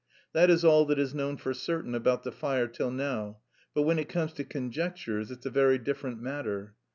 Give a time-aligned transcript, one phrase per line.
[0.33, 3.37] That is all that is known for certain about the fire till now;
[3.75, 6.73] but when it comes to conjectures it's a very different matter.